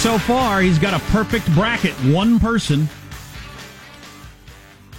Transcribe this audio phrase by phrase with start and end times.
[0.00, 0.62] so far.
[0.62, 1.92] He's got a perfect bracket.
[2.06, 2.88] One person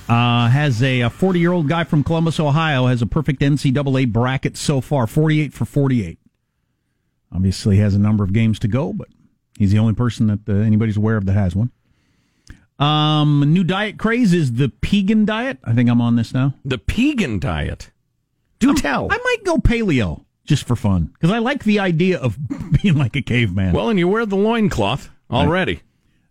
[0.07, 4.57] uh, has a 40 year old guy from Columbus, Ohio, has a perfect NCAA bracket
[4.57, 6.19] so far 48 for 48.
[7.33, 9.07] Obviously, has a number of games to go, but
[9.57, 11.71] he's the only person that uh, anybody's aware of that has one.
[12.77, 15.57] Um, new diet craze is the Pegan diet.
[15.63, 16.53] I think I'm on this now.
[16.65, 17.89] The Pegan diet.
[18.59, 19.07] Do I'm- tell.
[19.11, 22.37] I might go paleo just for fun because I like the idea of
[22.81, 23.73] being like a caveman.
[23.73, 25.81] well, and you wear the loincloth already.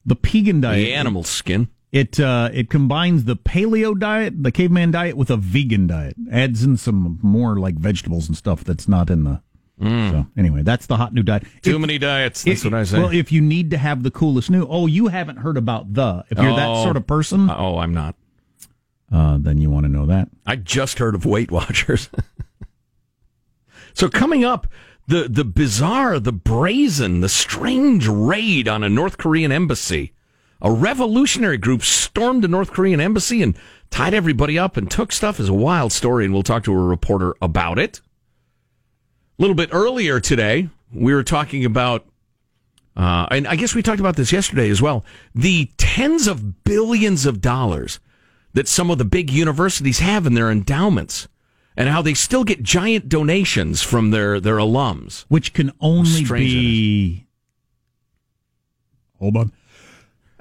[0.07, 0.77] the Pegan diet.
[0.77, 1.69] The animal skin.
[1.93, 6.15] It uh, it combines the paleo diet, the caveman diet, with a vegan diet.
[6.31, 9.43] Adds in some more like vegetables and stuff that's not in the.
[9.83, 11.45] So anyway, that's the hot new diet.
[11.63, 12.45] Too If- many diets.
[12.45, 12.99] That's if- what I say.
[13.01, 16.23] Well, if you need to have the coolest new, oh, you haven't heard about the.
[16.31, 16.85] If you're that Oh.
[16.85, 18.15] sort of person, oh, I'm not.
[19.11, 20.29] uh, then you want to know that.
[20.47, 22.09] I just heard of Weight Watchers.
[23.95, 24.67] so coming up,
[25.07, 30.13] the the bizarre, the brazen, the strange raid on a North Korean embassy.
[30.63, 33.57] A revolutionary group stormed the North Korean embassy and
[33.89, 35.41] tied everybody up and took stuff.
[35.41, 38.01] is a wild story, and we'll talk to a reporter about it.
[39.39, 42.05] A little bit earlier today, we were talking about
[42.97, 45.05] uh, and I guess we talked about this yesterday as well.
[45.35, 48.01] The tens of billions of dollars
[48.53, 51.29] that some of the big universities have in their endowments,
[51.77, 55.25] and how they still get giant donations from their their alums.
[55.29, 57.27] Which can only be.
[59.19, 59.53] Hold on.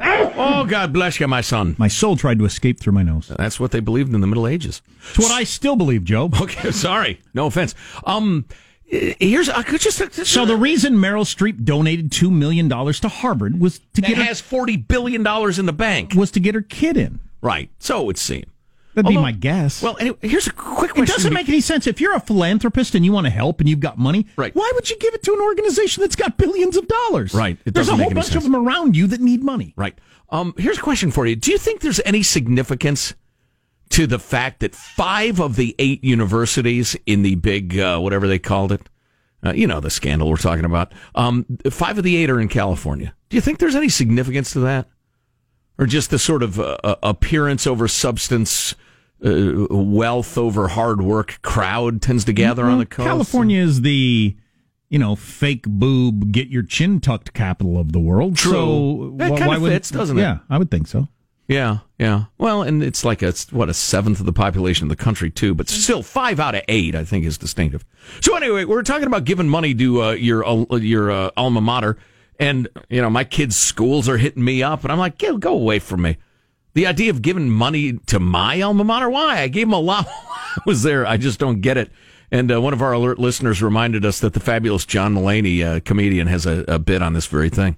[0.02, 1.76] Oh, God bless you, my son.
[1.78, 3.30] My soul tried to escape through my nose.
[3.38, 4.82] That's what they believed in the Middle Ages.
[5.10, 6.30] It's what I still believe, Joe.
[6.42, 7.76] Okay, sorry, no offense.
[8.06, 8.46] Um,
[8.86, 13.60] here's I could just So the reason Meryl Streep donated two million dollars to Harvard
[13.60, 16.62] was to get her, has forty billion dollars in the bank, was to get her
[16.62, 17.20] kid in.
[17.42, 17.70] right?
[17.80, 18.46] So it would seem.
[19.04, 19.82] That'd be my guess.
[19.82, 21.88] Well, anyway, here's a quick it doesn't make any sense.
[21.88, 24.54] If you're a philanthropist and you want to help and you've got money, Right.
[24.56, 27.34] why would you give it to an organization that's got billions of dollars?
[27.34, 27.58] Right.
[27.66, 28.36] It There's a whole bunch sense.
[28.36, 29.74] of them around you that need money.
[29.78, 29.98] Right.
[30.30, 31.36] Um, here's a question for you.
[31.36, 33.16] Do you think there's any significance
[33.90, 38.38] to the fact that five of the eight universities in the big, uh, whatever they
[38.40, 38.88] called it,
[39.44, 42.48] uh, you know, the scandal we're talking about, um, five of the eight are in
[42.50, 43.16] California.
[43.30, 44.88] Do you think there's any significance to that?
[45.80, 48.76] Or just the sort of uh, uh, appearance over substance,
[49.24, 53.08] uh, wealth over hard work crowd tends to gather on the coast?
[53.08, 54.36] California is the,
[54.90, 58.36] you know, fake boob, get your chin tucked capital of the world.
[58.38, 58.52] True.
[58.52, 60.22] So That wh- kinda would- fits, doesn't it?
[60.22, 61.08] Yeah, I would think so.
[61.48, 62.26] Yeah, yeah.
[62.38, 65.32] Well, and it's like a it's, what a seventh of the population of the country
[65.32, 67.84] too, but still five out of eight, I think, is distinctive.
[68.22, 71.98] So anyway, we're talking about giving money to uh, your uh, your uh, alma mater,
[72.40, 75.80] and you know my kids' schools are hitting me up, and I'm like, go away
[75.80, 76.18] from me.
[76.74, 79.42] The idea of giving money to my alma mater, why?
[79.42, 80.08] I gave them a lot.
[80.30, 81.06] I was there.
[81.06, 81.92] I just don't get it.
[82.32, 85.80] And uh, one of our alert listeners reminded us that the fabulous John Mulaney, uh,
[85.84, 87.76] comedian, has a, a bit on this very thing.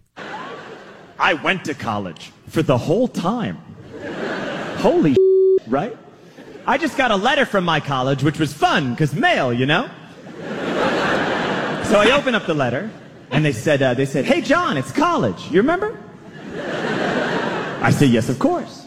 [1.18, 3.58] I went to college for the whole time.
[4.80, 5.16] Holy
[5.68, 5.96] right?
[6.66, 9.90] I just got a letter from my college, which was fun, because mail, you know?
[11.86, 12.90] So I open up the letter,
[13.32, 15.50] and they said, uh, they said, hey, John, it's college.
[15.50, 15.98] You remember?
[17.82, 18.81] I said, yes, of course.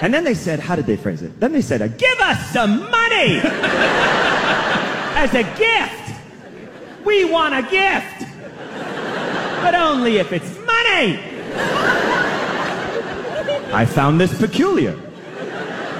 [0.00, 1.38] And then they said, how did they phrase it?
[1.40, 3.40] Then they said, give us some money
[5.14, 7.04] as a gift.
[7.04, 8.20] We want a gift
[9.62, 11.20] but only if it's money.
[13.72, 14.98] I found this peculiar.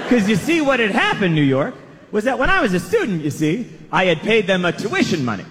[0.03, 1.75] Because you see, what had happened, in New York,
[2.11, 5.23] was that when I was a student, you see, I had paid them a tuition
[5.23, 5.45] money.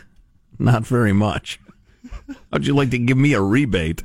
[0.59, 1.61] Not very much.
[2.51, 4.03] How'd you like to give me a rebate?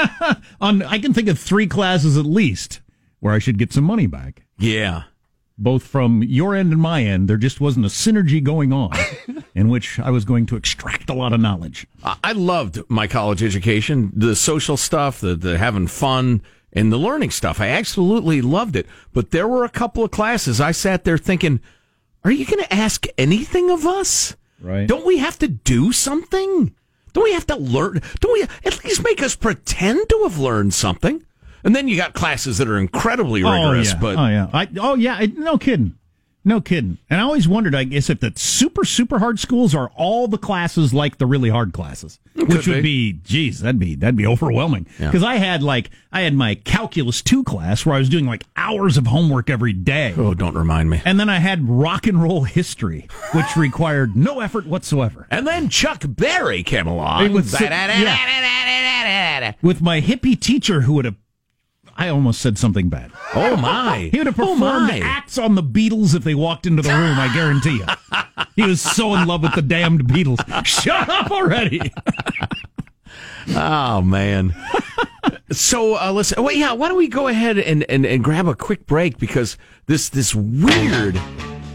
[0.60, 2.80] On I can think of three classes at least
[3.20, 4.42] where I should get some money back.
[4.58, 5.04] Yeah.
[5.58, 8.96] Both from your end and my end, there just wasn't a synergy going on
[9.54, 11.86] in which I was going to extract a lot of knowledge.
[12.02, 16.42] I loved my college education, the social stuff, the, the having fun,
[16.72, 17.60] and the learning stuff.
[17.60, 18.86] I absolutely loved it.
[19.12, 21.60] But there were a couple of classes I sat there thinking,
[22.24, 24.36] are you going to ask anything of us?
[24.60, 24.86] Right.
[24.88, 26.74] Don't we have to do something?
[27.12, 28.00] Don't we have to learn?
[28.20, 31.24] Don't we at least make us pretend to have learned something?
[31.64, 34.00] And then you got classes that are incredibly oh, rigorous, oh, yeah.
[34.00, 35.96] but oh yeah, I, oh yeah, it, no kidding,
[36.44, 36.98] no kidding.
[37.08, 40.38] And I always wondered, I guess, if the super super hard schools are all the
[40.38, 44.86] classes like the really hard classes, which would be, geez, that'd be that'd be overwhelming.
[44.98, 45.06] Yeah.
[45.08, 48.44] Because I had like I had my calculus two class where I was doing like
[48.56, 50.14] hours of homework every day.
[50.16, 51.00] oh, don't remind me.
[51.04, 55.26] And then I had rock and roll history, which required no effort whatsoever.
[55.30, 57.24] And then Chuck Berry came along.
[57.26, 57.32] It
[59.62, 61.16] With my hippie teacher who would have,
[61.96, 63.12] I almost said something bad.
[63.34, 64.08] Oh my!
[64.12, 65.00] He would have Oh, performed my.
[65.02, 67.86] acts on the Beatles if they walked into the room, I guarantee you.
[68.54, 70.38] He was so in love with the damned Beatles.
[70.66, 71.80] Shut up already.
[73.54, 74.54] Oh man.
[75.50, 76.36] so uh, let's.
[76.36, 76.72] Well, yeah.
[76.72, 79.56] Why don't we go ahead and, and, and grab a quick break because
[79.86, 81.18] this this weird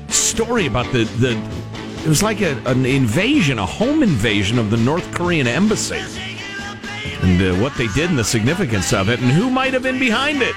[0.07, 1.31] story about the the
[2.03, 5.99] it was like a, an invasion, a home invasion of the North Korean embassy,
[7.21, 9.99] and uh, what they did and the significance of it, and who might have been
[9.99, 10.55] behind it.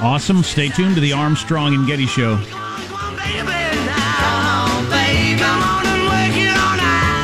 [0.00, 0.42] Awesome.
[0.42, 2.38] Stay tuned to the Armstrong and Getty Show.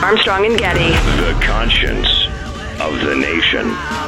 [0.02, 0.90] Armstrong and Getty.
[1.20, 2.08] The conscience
[2.80, 4.07] of the nation.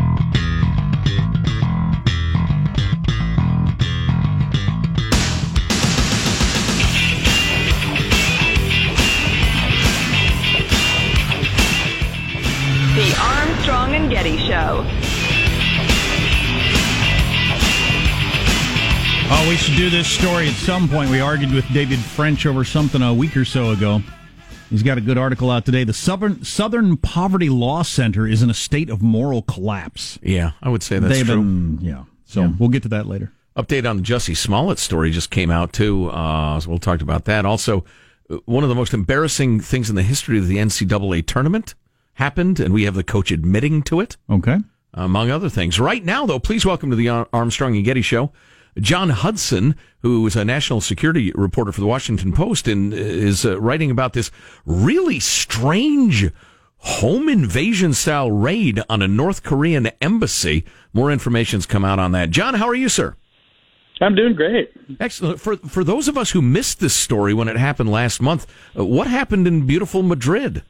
[19.33, 21.09] Oh, we should do this story at some point.
[21.09, 24.01] We argued with David French over something a week or so ago.
[24.69, 25.83] He's got a good article out today.
[25.83, 30.19] The Southern Southern Poverty Law Center is in a state of moral collapse.
[30.21, 31.37] Yeah, I would say that's They've true.
[31.37, 32.03] been, yeah.
[32.25, 33.31] So we'll get to that later.
[33.57, 36.09] Update on the Jussie Smollett story just came out too.
[36.09, 37.45] Uh, so we'll talk about that.
[37.45, 37.83] Also,
[38.29, 41.73] uh, one of the most embarrassing things in the history of the NCAA tournament
[42.15, 44.57] happened, and we have the coach admitting to it, Okay.
[44.93, 45.79] among other things.
[45.79, 48.31] Right now, though, please welcome to the Armstrong and Getty Show,
[48.79, 53.59] John Hudson, who is a national security reporter for the Washington Post, and is uh,
[53.59, 54.31] writing about this
[54.65, 56.31] really strange
[56.77, 60.65] home invasion style raid on a North Korean embassy.
[60.93, 62.31] More information's come out on that.
[62.31, 63.15] John, how are you, sir?
[64.01, 64.71] I'm doing great.
[64.99, 65.39] Excellent.
[65.39, 68.47] For for those of us who missed this story when it happened last month,
[68.77, 70.63] uh, what happened in beautiful Madrid?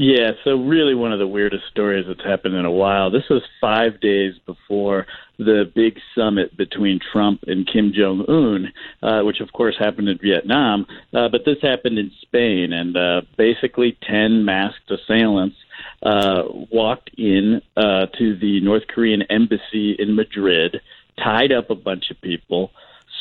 [0.00, 3.10] Yeah, so really one of the weirdest stories that's happened in a while.
[3.10, 5.06] This was five days before
[5.38, 8.72] the big summit between Trump and Kim Jong Un,
[9.02, 10.86] uh, which of course happened in Vietnam.
[11.12, 15.56] Uh, but this happened in Spain, and uh, basically ten masked assailants
[16.04, 20.80] uh, walked in uh, to the North Korean embassy in Madrid,
[21.18, 22.70] tied up a bunch of people,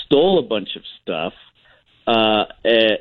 [0.05, 1.33] stole a bunch of stuff.
[2.07, 2.95] Uh, eh,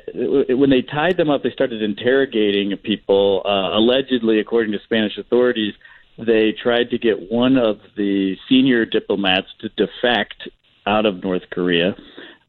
[0.49, 3.41] when they tied them up, they started interrogating people.
[3.45, 5.73] Uh, allegedly, according to Spanish authorities,
[6.17, 10.49] they tried to get one of the senior diplomats to defect
[10.85, 11.95] out of North Korea.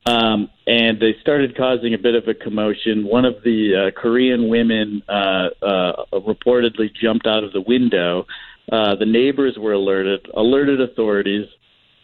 [0.06, 3.06] Um, and they started causing a bit of a commotion.
[3.06, 8.26] One of the uh, Korean women uh, uh, reportedly jumped out of the window.
[8.72, 11.46] Uh, the neighbors were alerted, alerted authorities.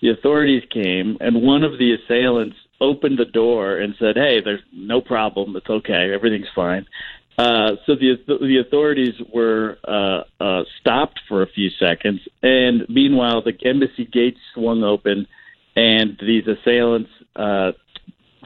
[0.03, 4.67] The authorities came, and one of the assailants opened the door and said, "Hey, there's
[4.73, 5.57] no problem.
[5.57, 6.13] It's okay.
[6.15, 6.87] Everything's fine."
[7.37, 13.43] Uh, so the the authorities were uh, uh, stopped for a few seconds, and meanwhile,
[13.43, 15.27] the embassy gates swung open,
[15.75, 17.73] and these assailants uh,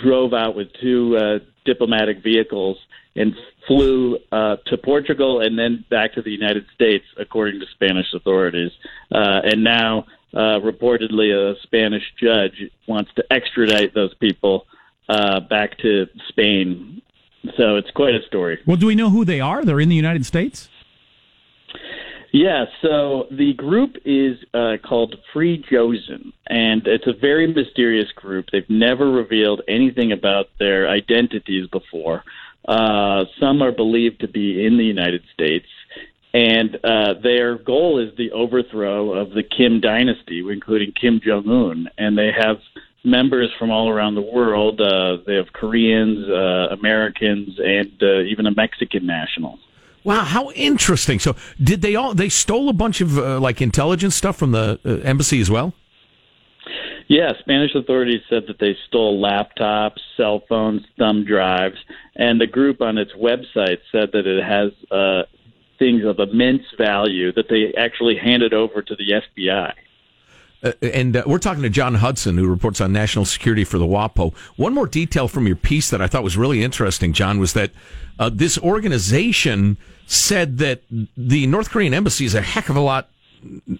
[0.02, 2.78] drove out with two uh, diplomatic vehicles
[3.14, 3.34] and
[3.66, 8.70] flew uh, to Portugal and then back to the United States, according to Spanish authorities.
[9.12, 14.66] Uh, and now, uh, reportedly, a Spanish judge wants to extradite those people
[15.08, 17.02] uh, back to Spain.
[17.56, 18.58] So it's quite a story.
[18.66, 19.64] Well, do we know who they are?
[19.64, 20.68] They're in the United States?
[22.30, 28.46] Yeah, so the group is uh, called Free Joseon, and it's a very mysterious group.
[28.52, 32.22] They've never revealed anything about their identities before.
[32.66, 35.66] Uh, some are believed to be in the United States,
[36.38, 41.88] and uh, their goal is the overthrow of the Kim dynasty, including Kim Jong Un.
[41.98, 42.58] And they have
[43.02, 44.80] members from all around the world.
[44.80, 49.58] Uh, they have Koreans, uh, Americans, and uh, even a Mexican national.
[50.04, 51.18] Wow, how interesting!
[51.18, 52.14] So, did they all?
[52.14, 55.74] They stole a bunch of uh, like intelligence stuff from the uh, embassy as well.
[57.08, 61.78] Yeah, Spanish authorities said that they stole laptops, cell phones, thumb drives,
[62.14, 65.22] and the group on its website said that it has uh,
[65.78, 69.72] things of immense value that they actually handed over to the FBI.
[70.62, 73.86] Uh, and uh, we're talking to John Hudson, who reports on national security for the
[73.86, 74.34] WAPO.
[74.56, 77.70] One more detail from your piece that I thought was really interesting, John, was that
[78.18, 80.82] uh, this organization said that
[81.16, 83.08] the North Korean embassy is a heck of a lot.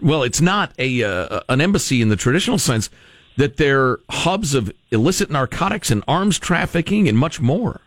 [0.01, 2.89] Well, it's not a uh, an embassy in the traditional sense.
[3.35, 7.81] That they're hubs of illicit narcotics and arms trafficking and much more.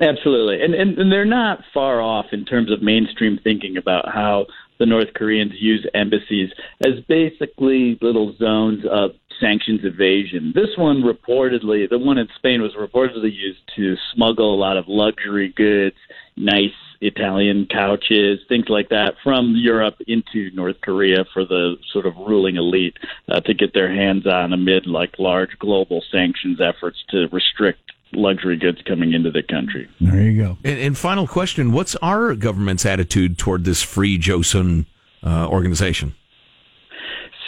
[0.00, 4.46] Absolutely, and, and and they're not far off in terms of mainstream thinking about how
[4.78, 10.52] the North Koreans use embassies as basically little zones of sanctions evasion.
[10.54, 14.86] This one reportedly, the one in Spain was reportedly used to smuggle a lot of
[14.88, 15.96] luxury goods,
[16.36, 22.16] nice Italian couches, things like that, from Europe into North Korea for the sort of
[22.16, 22.96] ruling elite
[23.28, 27.80] uh, to get their hands on amid like large global sanctions efforts to restrict
[28.12, 29.88] luxury goods coming into the country.
[30.00, 30.58] There you go.
[30.64, 34.86] And, and final question: What's our government's attitude toward this Free Joseon
[35.22, 36.14] uh, organization?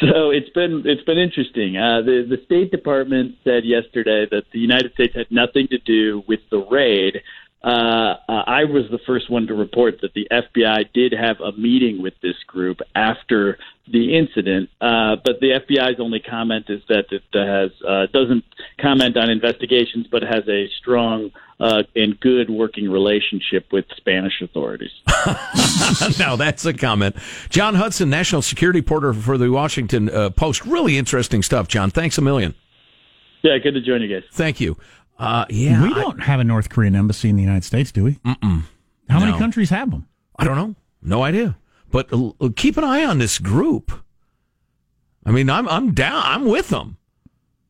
[0.01, 1.77] So it's been it's been interesting.
[1.77, 6.25] Uh, the the State Department said yesterday that the United States had nothing to do
[6.27, 7.23] with the raid.
[7.65, 11.53] Uh, uh, I was the first one to report that the FBI did have a
[11.53, 13.59] meeting with this group after
[13.91, 18.45] the incident, uh, but the FBI's only comment is that it has uh, doesn't
[18.81, 24.91] comment on investigations, but has a strong uh, and good working relationship with Spanish authorities.
[26.19, 27.15] now that's a comment.
[27.49, 30.65] John Hudson, national security reporter for the Washington uh, Post.
[30.65, 31.91] Really interesting stuff, John.
[31.91, 32.57] Thanks a million.
[33.43, 34.29] Yeah, good to join you guys.
[34.33, 34.77] Thank you.
[35.23, 38.13] Uh, yeah, we don't have a North Korean embassy in the United States, do we?
[38.25, 38.63] Mm-mm.
[39.09, 39.27] How No.
[39.27, 40.07] many countries have them?
[40.39, 40.75] I don't know.
[41.03, 41.57] No idea.
[41.91, 43.93] But uh, keep an eye on this group.
[45.25, 46.23] I mean, I'm I'm down.
[46.25, 46.97] I'm with them.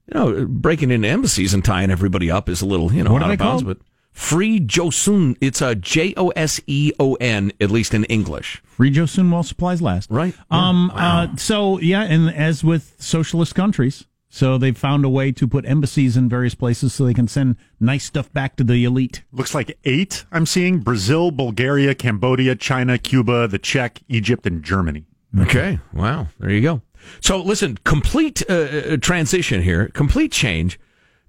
[0.07, 3.23] You know, breaking into embassies and tying everybody up is a little, you know, What
[3.23, 3.63] out of bounds.
[3.63, 3.79] called?
[3.79, 8.63] But Free Joseon, it's a J O S E O N, at least in English.
[8.65, 10.11] Free Joseon while supplies last.
[10.11, 10.35] Right.
[10.51, 10.91] Um.
[10.95, 11.37] Uh.
[11.37, 16.17] So yeah, and as with socialist countries, so they've found a way to put embassies
[16.17, 19.25] in various places so they can send nice stuff back to the elite.
[19.31, 25.05] Looks like eight I'm seeing Brazil, Bulgaria, Cambodia, China, Cuba, the Czech, Egypt, and Germany.
[25.39, 25.81] Okay.
[25.93, 26.29] Wow.
[26.41, 26.81] There you go.
[27.21, 30.81] So listen, complete uh, uh, transition here, complete change.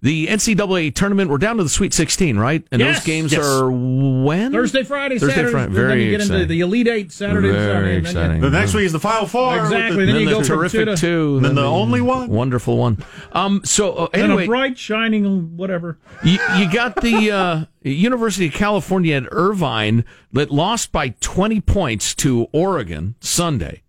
[0.03, 2.61] The NCAA tournament, we're down to the Sweet 16, right?
[2.73, 2.97] And Yes.
[2.97, 3.45] those games Yes.
[3.45, 4.51] are when?
[4.51, 5.51] Thursday, Friday, Thursday, Saturday.
[5.53, 5.65] Friday.
[5.67, 7.77] and then Very you get into the Elite Eight Saturday and Very Sunday.
[7.77, 8.41] and then you- exciting.
[8.41, 9.57] The next week is the Final Four.
[9.57, 10.05] Exactly.
[10.05, 11.39] the- Then you Then go the from terrific two to- two.
[11.41, 12.27] Then the only one?
[12.27, 12.97] Wonderful one.
[13.31, 15.97] Um, so uh, And anyway, a bright, shining, whatever.
[16.21, 22.13] you, you got the uh, University of California at Irvine that lost by 20 points
[22.15, 23.82] to Oregon Sunday.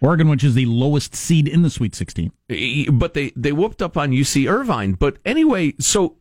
[0.00, 2.32] Oregon, which is the lowest seed in the Sweet 16.
[2.92, 4.92] but they they whooped up on UC Irvine.
[4.92, 6.16] But anyway, so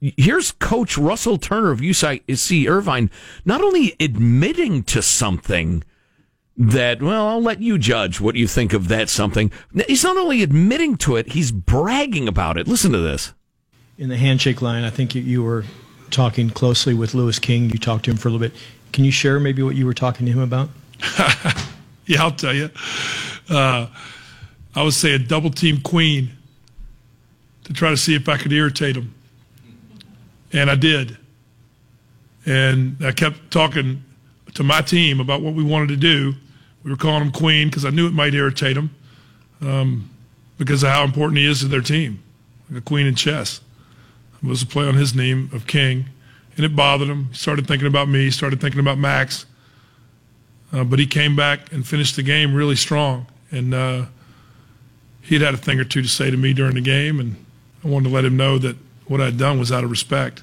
[0.00, 3.10] here's Coach Russell Turner of UC Irvine
[3.44, 5.84] not only admitting to something
[6.56, 9.50] that well, I'll let you judge what you think of that something.
[9.86, 12.68] He's not only admitting to it, he's bragging about it.
[12.68, 13.32] Listen to this.
[13.98, 15.64] in the handshake line, I think you, you were
[16.10, 17.70] talking closely with Louis King.
[17.70, 18.56] You talked to him for a little bit.
[18.92, 20.70] Can you share maybe what you were talking to him about?
[22.06, 22.68] Yeah, I'll tell you.
[23.48, 23.86] Uh,
[24.74, 26.30] I would say a double team queen
[27.64, 29.14] to try to see if I could irritate him.
[30.52, 31.16] And I did.
[32.44, 34.04] And I kept talking
[34.52, 36.34] to my team about what we wanted to do.
[36.82, 38.94] We were calling him queen because I knew it might irritate him
[39.62, 40.10] um,
[40.58, 42.22] because of how important he is to their team,
[42.70, 43.60] like a queen in chess.
[44.42, 46.04] It was a play on his name of king,
[46.56, 47.28] and it bothered him.
[47.30, 49.46] He started thinking about me, He started thinking about Max.
[50.74, 53.26] Uh, but he came back and finished the game really strong.
[53.52, 54.06] And uh,
[55.22, 57.36] he'd had a thing or two to say to me during the game, and
[57.84, 58.76] I wanted to let him know that
[59.06, 60.42] what I'd done was out of respect.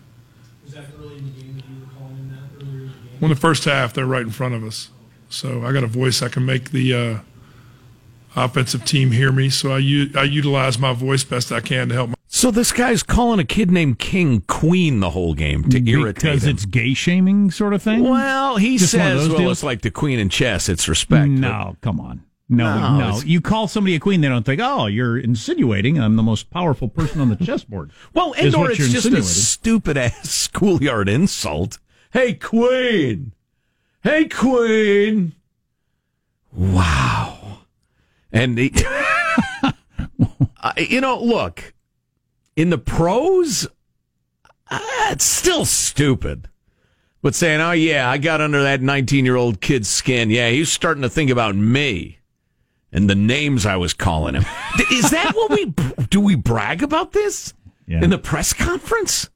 [0.63, 3.09] Was that early in the game that you were calling him that earlier in the
[3.09, 3.19] game?
[3.19, 4.89] When the first half, they're right in front of us.
[5.29, 7.19] So I got a voice I can make the uh,
[8.35, 9.50] offensive team hear me.
[9.50, 12.71] So I, u- I utilize my voice best I can to help my So this
[12.71, 16.50] guy's calling a kid named King Queen the whole game to irritate Because him.
[16.51, 18.05] it's gay shaming sort of thing?
[18.05, 19.51] well, he Just says, well, deals?
[19.57, 20.69] it's like the queen in chess.
[20.69, 21.27] It's respect.
[21.29, 22.23] No, come on.
[22.47, 23.21] No, No, no.
[23.21, 26.88] You call somebody a queen, they don't think, oh, you're insinuating I'm the most powerful
[26.88, 27.91] person on the chessboard.
[28.13, 31.79] Well, and or it's just a stupid ass schoolyard insult.
[32.13, 33.33] Hey, Queen.
[34.03, 35.33] Hey, Queen.
[36.53, 37.59] Wow.
[38.31, 38.71] And he,
[39.65, 41.73] uh, you know, look,
[42.55, 43.67] in the pros,
[44.70, 44.79] uh,
[45.12, 46.48] it's still stupid.
[47.22, 50.29] But saying, oh, yeah, I got under that 19 year old kid's skin.
[50.31, 52.17] Yeah, he's starting to think about me
[52.91, 54.43] and the names I was calling him.
[54.91, 55.65] Is that what we
[56.10, 56.20] do?
[56.20, 57.53] We brag about this
[57.88, 58.03] Yeah.
[58.03, 59.29] in the press conference?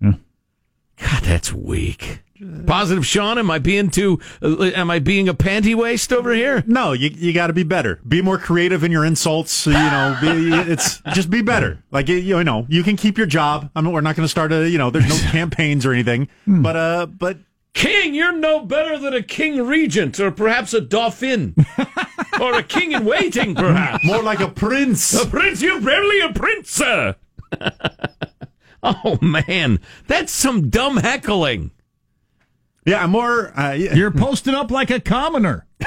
[0.00, 0.12] Yeah.
[0.98, 2.22] God, that's weak.
[2.66, 3.38] Positive, Sean.
[3.38, 4.18] Am I being too?
[4.42, 6.64] Uh, am I being a panty waste over here?
[6.66, 8.00] No, you you got to be better.
[8.06, 9.66] Be more creative in your insults.
[9.66, 11.82] You know, be, it's just be better.
[11.90, 13.70] Like you, you know, you can keep your job.
[13.76, 14.90] I mean, we're not going to start a you know.
[14.90, 16.28] There's no campaigns or anything.
[16.46, 17.38] But uh, but
[17.74, 21.54] King, you're no better than a king regent, or perhaps a dauphin,
[22.40, 24.04] or a king in waiting, perhaps.
[24.04, 25.14] more like a prince.
[25.14, 27.16] A prince, you're barely a prince, sir.
[28.82, 31.70] oh man, that's some dumb heckling.
[32.84, 33.56] Yeah, more.
[33.58, 33.94] Uh, yeah.
[33.94, 35.66] You're posting up like a commoner.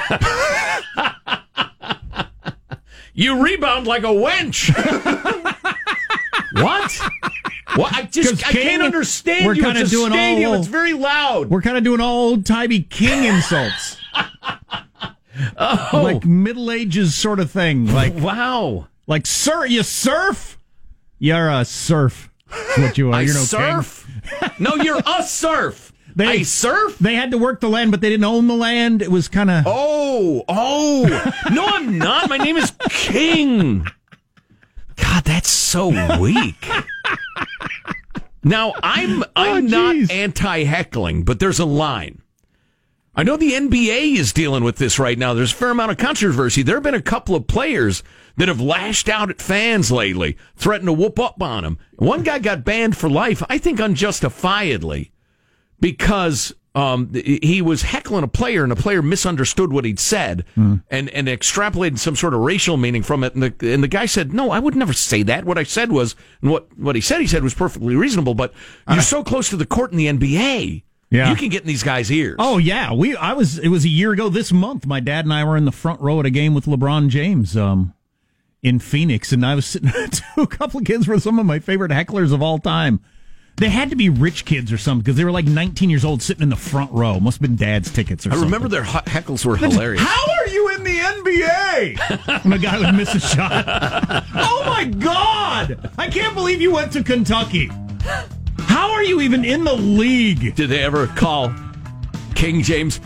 [3.18, 4.68] You rebound like a wench.
[6.60, 6.92] what?
[7.74, 7.94] What?
[7.94, 9.62] I 'Cause just I King- can't understand we're you.
[9.62, 10.50] kinda It's a doing stadium.
[10.50, 11.48] all- It's very loud.
[11.48, 13.96] We're kind of doing all old timey king insults.
[15.58, 17.92] Oh, Like Middle Ages sort of thing.
[17.92, 18.88] Like, wow.
[19.06, 20.58] like, sir, you surf?
[21.18, 22.30] You're a serf.
[22.50, 23.16] That's what you are.
[23.16, 23.46] I You're no king.
[23.46, 24.06] surf.
[24.58, 25.85] no, you're a serf.
[26.16, 26.98] They- I surf.
[26.98, 29.02] They had to work the land, but they didn't own the land.
[29.02, 29.64] It was kind of.
[29.66, 31.32] Oh, oh.
[31.52, 32.28] No, I'm not.
[32.30, 33.86] My name is King.
[34.96, 36.66] God, that's so weak.
[38.42, 42.22] Now, I'm oh, I'm not anti heckling, but there's a line.
[43.14, 45.34] I know the NBA is dealing with this right now.
[45.34, 46.62] There's a fair amount of controversy.
[46.62, 48.02] There have been a couple of players
[48.36, 51.78] that have lashed out at fans lately, threatened to whoop up on them.
[51.96, 55.12] One guy got banned for life, I think unjustifiably,
[55.80, 60.44] because um, he was heckling a player and a player misunderstood what he'd said
[60.90, 63.34] and, and extrapolated some sort of racial meaning from it.
[63.34, 65.46] And the, and the guy said, No, I would never say that.
[65.46, 68.52] What I said was, and what, what he said, he said was perfectly reasonable, but
[68.90, 70.82] you're so close to the court in the NBA.
[71.08, 71.30] Yeah.
[71.30, 72.36] You can get in these guys' ears.
[72.38, 73.16] Oh yeah, we.
[73.16, 73.58] I was.
[73.58, 74.86] It was a year ago this month.
[74.86, 77.56] My dad and I were in the front row at a game with LeBron James,
[77.56, 77.94] um,
[78.60, 81.60] in Phoenix, and I was sitting to a couple of kids were some of my
[81.60, 83.00] favorite hecklers of all time.
[83.58, 86.20] They had to be rich kids or something because they were like 19 years old,
[86.22, 87.18] sitting in the front row.
[87.20, 88.32] Must have been dad's tickets or something.
[88.32, 88.52] I something.
[88.52, 90.02] remember their he- heckles were hilarious.
[90.02, 92.44] How are you in the NBA?
[92.44, 93.64] when a guy would miss a shot.
[94.34, 95.90] oh my God!
[95.96, 97.70] I can't believe you went to Kentucky.
[98.58, 100.54] How are you even in the league?
[100.54, 101.54] Did they ever call
[102.34, 103.00] King James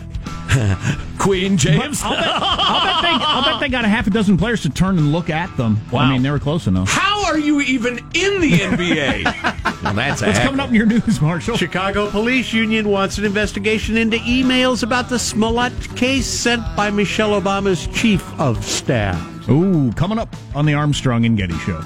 [1.19, 2.01] Queen James?
[2.03, 4.69] I'll bet, I'll, bet they, I'll bet they got a half a dozen players to
[4.69, 5.79] turn and look at them.
[5.91, 6.01] Wow.
[6.01, 6.89] I mean, they were close enough.
[6.89, 9.23] How are you even in the NBA?
[9.83, 11.57] well, that's a What's coming up in your news, Marshall?
[11.57, 17.39] Chicago Police Union wants an investigation into emails about the Smollett case sent by Michelle
[17.39, 19.49] Obama's chief of staff.
[19.49, 21.83] Ooh, coming up on the Armstrong and Getty Show.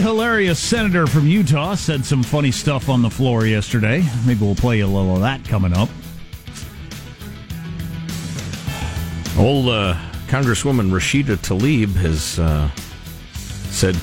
[0.00, 4.04] Hilarious senator from Utah, said some funny stuff on the floor yesterday.
[4.26, 5.88] Maybe we'll play a little of that coming up.
[9.38, 9.94] Old uh,
[10.26, 12.70] Congresswoman Rashida Tlaib has uh,
[13.70, 13.94] said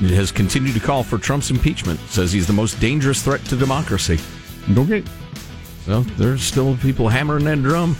[0.00, 2.00] has continued to call for Trump's impeachment.
[2.08, 4.18] Says he's the most dangerous threat to democracy.
[4.76, 5.04] Okay.
[5.84, 7.96] So there's still people hammering that drum.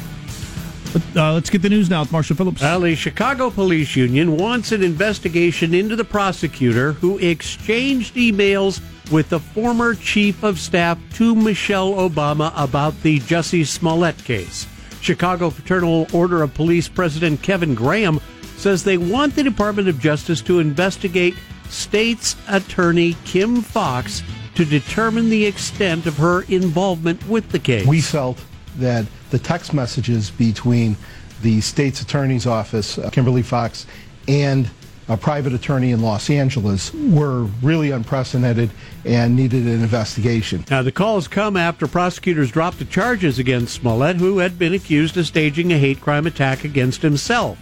[0.93, 2.63] But, uh, let's get the news now with Marshall Phillips.
[2.63, 9.29] Well, the Chicago Police Union wants an investigation into the prosecutor who exchanged emails with
[9.29, 14.67] the former chief of staff to Michelle Obama about the Jussie Smollett case.
[15.01, 18.21] Chicago Fraternal Order of Police President Kevin Graham
[18.57, 21.35] says they want the Department of Justice to investigate
[21.69, 24.23] state's attorney Kim Foxx
[24.55, 27.87] to determine the extent of her involvement with the case.
[27.87, 28.43] We felt
[28.77, 30.97] that the text messages between
[31.43, 33.87] the state's attorney's office, uh, Kimberly Foxx,
[34.29, 34.69] and
[35.09, 38.71] a private attorney in Los Angeles were really unprecedented
[39.05, 40.65] and needed an investigation.
[40.71, 45.17] Now, the calls come after prosecutors dropped the charges against Smollett, who had been accused
[45.17, 47.59] of staging a hate crime attack against himself.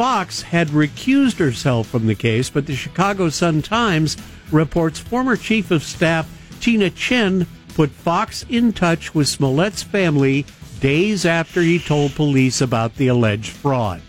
[0.00, 4.16] Foxx had recused herself from the case, but the Chicago Sun-Times
[4.50, 6.28] reports former Chief of Staff
[6.60, 10.44] Tina Tchen put Foxx in touch with Smollett's family
[10.80, 14.02] days after he told police about the alleged fraud.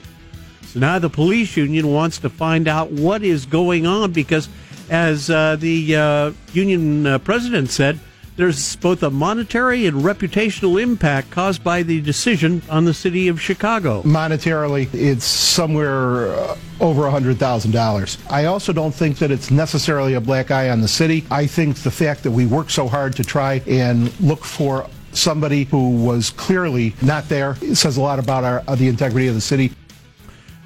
[0.65, 4.47] So now the police union wants to find out what is going on because,
[4.89, 7.99] as uh, the uh, union uh, president said,
[8.37, 13.41] there's both a monetary and reputational impact caused by the decision on the city of
[13.41, 14.01] Chicago.
[14.03, 18.31] Monetarily, it's somewhere uh, over $100,000.
[18.31, 21.25] I also don't think that it's necessarily a black eye on the city.
[21.29, 25.65] I think the fact that we work so hard to try and look for somebody
[25.65, 29.41] who was clearly not there says a lot about our, uh, the integrity of the
[29.41, 29.71] city.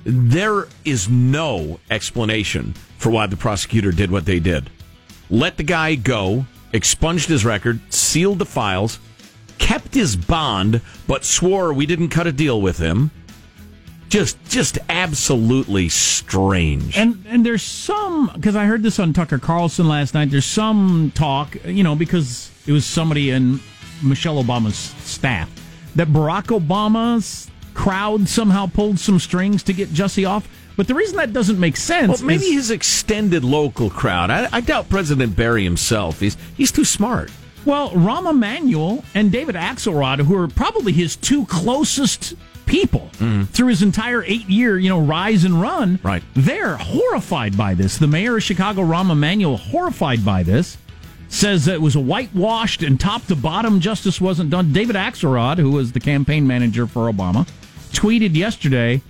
[0.04, 4.70] There is no explanation for why the prosecutor did what they did.
[5.30, 9.00] Let the guy go, expunged his record, sealed the files,
[9.58, 13.12] kept his bond, but swore we didn't cut a deal with him.
[14.10, 16.96] Just, just absolutely strange.
[16.96, 20.30] And and there's some because I heard this on Tucker Carlson last night.
[20.30, 23.60] There's some talk, you know, because it was somebody in
[24.06, 25.50] Michelle Obama's staff
[25.96, 30.48] that Barack Obama's crowd somehow pulled some strings to get Jussie off.
[30.78, 34.30] But the reason that doesn't make sense, Well, maybe is, his extended local crowd.
[34.30, 36.20] I, I doubt President Barry himself.
[36.20, 37.32] He's he's too smart.
[37.66, 42.34] well, Rahm Emanuel and David Axelrod, who are probably his two closest
[42.66, 43.44] people mm-hmm.
[43.44, 46.00] through his entire eight year, you know, rise and run.
[46.04, 46.24] Right.
[46.34, 47.98] They're horrified by this.
[47.98, 50.78] The mayor of Chicago, Rahm Emanuel, horrified by this.
[51.36, 54.72] Says that it was a whitewashed and top to bottom justice wasn't done.
[54.72, 57.46] David Axelrod, who was the campaign manager for Obama,
[57.92, 59.02] tweeted yesterday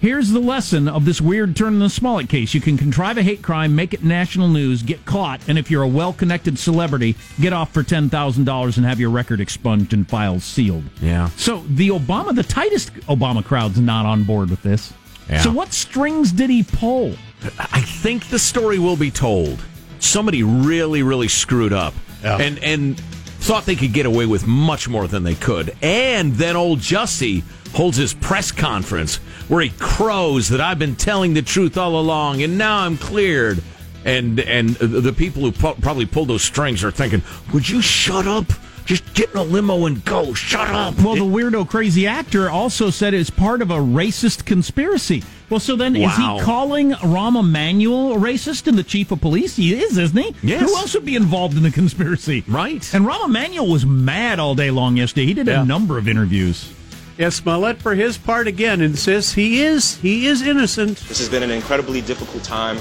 [0.00, 2.54] Here's the lesson of this weird turn in the Smollett case.
[2.54, 5.82] You can contrive a hate crime, make it national news, get caught, and if you're
[5.82, 10.44] a well connected celebrity, get off for $10,000 and have your record expunged and files
[10.44, 10.84] sealed.
[11.00, 11.30] Yeah.
[11.30, 14.92] So the Obama, the tightest Obama crowd's not on board with this.
[15.28, 15.40] Yeah.
[15.40, 17.14] So what strings did he pull?
[17.58, 19.60] I think the story will be told.
[20.00, 21.94] Somebody really, really screwed up,
[22.40, 22.98] and and
[23.40, 25.74] thought they could get away with much more than they could.
[25.80, 29.16] And then old Jussie holds his press conference
[29.48, 33.62] where he crows that I've been telling the truth all along, and now I'm cleared.
[34.04, 38.26] And and the people who pu- probably pulled those strings are thinking, "Would you shut
[38.26, 38.46] up?
[38.86, 40.32] Just get in a limo and go.
[40.34, 45.22] Shut up." Well, the weirdo crazy actor also said it's part of a racist conspiracy.
[45.50, 49.56] Well, so then is he calling Rahm Emanuel a racist and the chief of police?
[49.56, 50.34] He is, isn't he?
[50.42, 50.60] Yes.
[50.60, 52.44] Who else would be involved in the conspiracy?
[52.46, 52.86] Right.
[52.94, 55.24] And Rahm Emanuel was mad all day long yesterday.
[55.26, 55.62] He did Yeah.
[55.62, 56.70] a number of interviews.
[57.16, 60.98] Yes, Smollett, for his part, again insists he is he is innocent.
[61.08, 62.78] This has been an incredibly difficult time,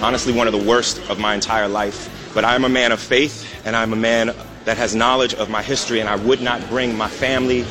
[0.00, 2.08] honestly, one of the worst of my entire life.
[2.32, 4.32] But I'm a man of faith, and I'm a man
[4.64, 7.66] that has knowledge of my history, and I would not bring my family,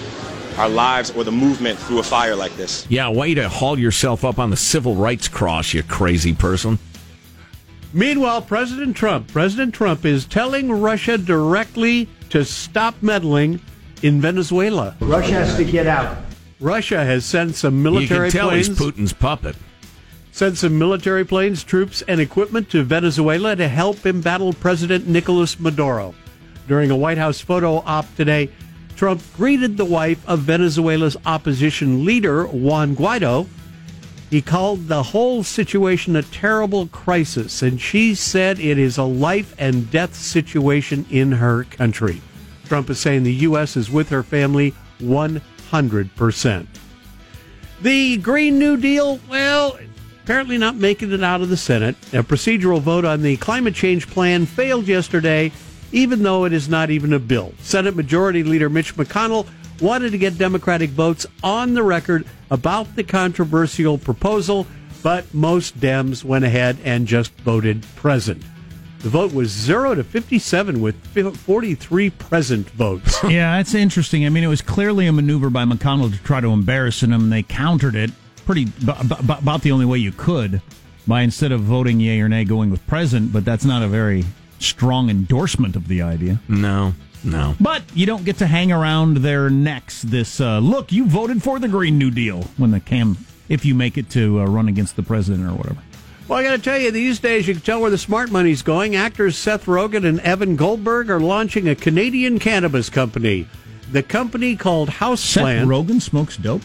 [0.60, 2.86] our lives, or the movement through a fire like this.
[2.90, 6.80] yeah, way to haul yourself up on the civil rights cross, you crazy person.
[7.94, 13.60] Meanwhile, President Trump, President Trump is telling Russia directly to stop meddling
[14.02, 14.96] in Venezuela.
[15.00, 16.18] Russia has to get out.
[16.60, 18.68] Russia has sent some military you can tell planes.
[18.68, 19.56] he's Putin's puppet.
[20.32, 26.16] sent some military planes, troops, and equipment to Venezuela to help embattle President Nicolas Maduro.
[26.68, 28.50] During a White House photo op today,
[29.04, 33.50] Trump greeted the wife of Venezuela's opposition leader, Juan Guaido.
[34.30, 39.54] He called the whole situation a terrible crisis, and she said it is a life
[39.58, 42.22] and death situation in her country.
[42.64, 43.76] Trump is saying the U.S.
[43.76, 46.68] is with her family 100%.
[47.82, 49.78] The Green New Deal, well,
[50.24, 51.98] apparently not making it out of the Senate.
[52.14, 55.52] A procedural vote on the climate change plan failed yesterday,
[55.94, 57.54] even though it is not even a bill.
[57.60, 59.48] Senate Majority Leader Mitch McConnell
[59.80, 64.68] wanted to get Democratic votes on the record about the controversial proposal,
[65.02, 68.44] but most Dems went ahead and just voted present.
[69.00, 70.96] The vote was 0 to 57 with
[71.38, 73.20] 43 present votes.
[73.28, 74.26] yeah, that's interesting.
[74.26, 77.32] I mean, it was clearly a maneuver by McConnell to try to embarrass him, and
[77.32, 78.12] they countered it
[78.46, 80.62] pretty b- b- about the only way you could
[81.06, 83.34] by instead of voting yay or nay, going with present.
[83.34, 84.24] But that's not a very
[84.64, 86.40] strong endorsement of the idea.
[86.48, 87.56] No, no.
[87.60, 90.02] But you don't get to hang around their necks.
[90.02, 93.18] This uh, look, you voted for the Green New Deal when the cam,
[93.50, 95.82] if you make it to uh, run against the president or whatever.
[96.28, 98.62] Well, I got to tell you, these days you can tell where the smart money's
[98.62, 98.96] going.
[98.96, 103.48] Actors Seth Rogen and Evan Goldberg are launching a Canadian cannabis company.
[103.92, 105.66] The company called Seth Houseplant.
[105.66, 106.62] Rogen smokes dope.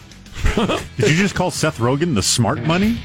[0.97, 2.99] Did you just call Seth Rogen the smart money?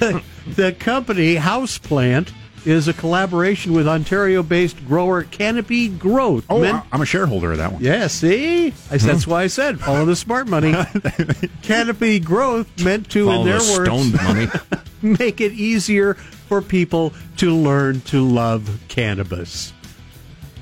[0.00, 2.32] the company Houseplant
[2.66, 6.44] is a collaboration with Ontario-based grower Canopy Growth.
[6.50, 7.82] Oh, meant- I'm a shareholder of that one.
[7.82, 8.68] Yeah, see?
[8.90, 10.74] I, that's why I said follow the smart money.
[11.62, 14.48] Canopy Growth meant to, Follow in their the words, stoned money.
[15.02, 19.72] make it easier for people to learn to love cannabis.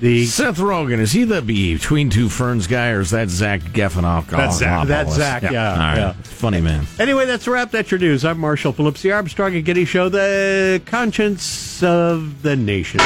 [0.00, 4.26] The Seth Rogen, is he the between two ferns guy, or is that Zach Geffenhoff?
[4.28, 4.86] That's Zach.
[4.86, 5.96] That's Zach, yeah, All right.
[5.96, 6.12] yeah.
[6.22, 6.86] Funny man.
[7.00, 7.72] Anyway, that's a wrap.
[7.72, 8.24] That's your news.
[8.24, 13.00] I'm Marshall Phillips, the Armstrong and Getty Show, the conscience of the nation.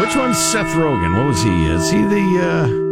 [0.00, 1.16] Which one's Seth Rogen?
[1.16, 1.66] What was he?
[1.66, 2.86] Is he the?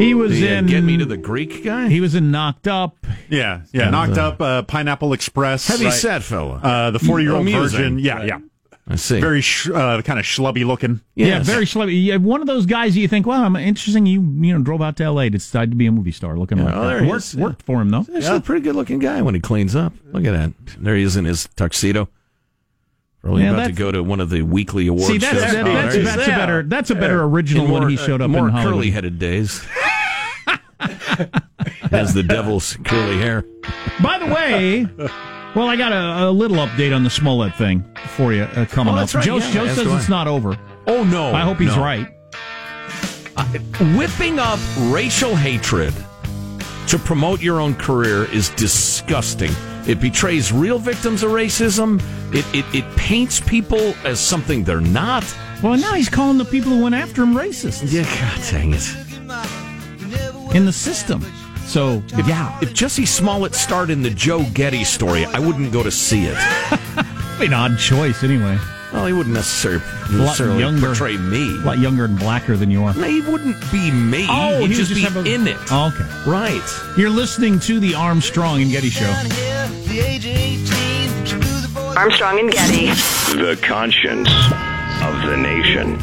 [0.00, 1.90] He was the, uh, in Get Me to the Greek guy.
[1.90, 2.96] He was in Knocked Up.
[3.28, 3.88] Yeah, yeah.
[3.88, 5.68] Uh, Knocked the- up, uh, Pineapple Express.
[5.68, 5.92] Heavy Right.
[5.92, 6.54] set fella.
[6.62, 7.78] Uh, the 40 year old Amusing.
[7.78, 7.98] virgin.
[7.98, 8.26] Yeah, Right.
[8.28, 8.38] yeah.
[8.92, 9.20] I see.
[9.20, 11.00] Very sh- uh, kind of schlubby looking.
[11.14, 11.94] Yeah, very slowly.
[11.94, 14.04] Yeah, one of those guys you think, well, I'm interesting.
[14.04, 15.26] You you know drove out to L.A.
[15.26, 16.88] to decide to be a movie star, looking Yeah, like oh, that.
[16.88, 17.36] there he worked is.
[17.36, 18.02] worked for him though.
[18.02, 19.92] He's a pretty good looking guy when he cleans up.
[20.12, 20.52] Look at that.
[20.82, 22.08] There he is in his tuxedo.
[23.22, 25.06] Probably Yeah, about to go to one of the weekly awards.
[25.06, 25.52] See, that's shows.
[25.52, 27.96] that- Oh, that's, there that's a better that's a better In original more, when he
[27.96, 28.74] showed uh, up more in Hollywood.
[28.74, 29.64] curly-headed days.
[31.90, 33.44] Has the devil's curly hair.
[34.02, 34.86] By the way,
[35.54, 37.84] well, I got a, a little update on the Smollett thing
[38.16, 39.12] for you uh, coming Oh, up.
[39.14, 40.58] right, Joe, yeah, Joe says it's not over.
[40.86, 41.32] Oh no!
[41.32, 41.82] I hope he's no.
[41.82, 42.06] right.
[43.96, 44.58] Whipping up
[44.92, 45.94] racial hatred
[46.88, 49.50] to promote your own career is disgusting.
[49.86, 52.02] It betrays real victims of racism.
[52.34, 55.24] It, it, it paints people as something they're not.
[55.62, 57.90] Well, now he's calling the people who went after him racists.
[57.90, 60.54] Yeah, God dang it.
[60.54, 61.24] In the system.
[61.70, 62.58] So, If, yeah.
[62.60, 66.36] If Jussie Smollett starred in the Joe Getty story, I wouldn't go to see it.
[67.40, 68.58] An odd choice, anyway.
[68.92, 70.86] Well, he wouldn't necessarily, A lot necessarily younger.
[70.86, 71.42] portray me.
[71.58, 72.92] A lot younger and blacker than you are.
[72.94, 74.26] No, he wouldn't be me.
[74.28, 75.56] Oh, He'd he just would be a- in it.
[75.70, 76.28] Oh, okay.
[76.28, 76.60] Right.
[76.98, 79.06] You're listening to the Armstrong and Getty Show.
[81.96, 82.86] Armstrong and Getty.
[83.38, 84.28] The conscience
[85.02, 86.02] of the nation.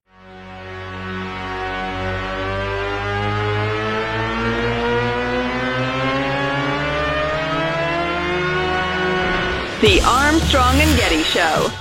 [9.81, 11.71] The Armstrong and Getty Show.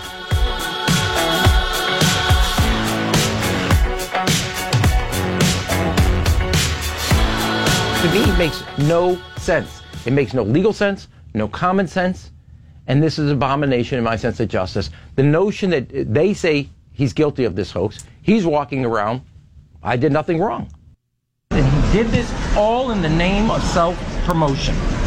[8.01, 9.83] to me it makes no sense.
[10.07, 12.31] It makes no legal sense, no common sense,
[12.87, 14.89] and this is an abomination in my sense of justice.
[15.17, 19.21] The notion that they say he's guilty of this hoax, he's walking around,
[19.83, 20.73] I did nothing wrong.
[21.51, 25.00] And he did this all in the name of self-promotion.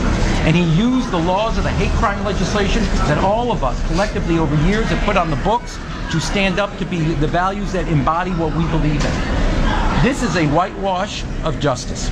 [0.45, 4.37] And he used the laws of the hate crime legislation that all of us collectively
[4.37, 5.77] over years have put on the books
[6.11, 10.03] to stand up to be the values that embody what we believe in.
[10.03, 12.09] This is a whitewash of justice.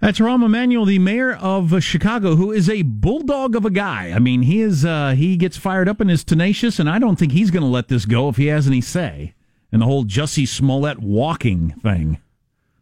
[0.00, 4.10] That's Rahm Emanuel, the mayor of Chicago, who is a bulldog of a guy.
[4.10, 7.16] I mean, he is uh, he gets fired up and is tenacious, and I don't
[7.16, 9.34] think he's going to let this go if he has any say.
[9.72, 12.18] And the whole Jussie Smollett walking thing.